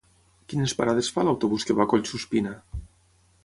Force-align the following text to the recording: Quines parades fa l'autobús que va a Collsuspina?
Quines 0.53 0.73
parades 0.79 1.11
fa 1.17 1.27
l'autobús 1.27 1.67
que 1.69 1.77
va 1.81 1.85
a 1.87 1.91
Collsuspina? 1.95 2.59